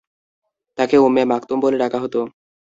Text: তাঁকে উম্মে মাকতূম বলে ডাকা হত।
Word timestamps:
তাঁকে 0.77 0.97
উম্মে 0.97 1.23
মাকতূম 1.25 1.57
বলে 1.63 1.77
ডাকা 1.77 1.97
হত। 2.03 2.15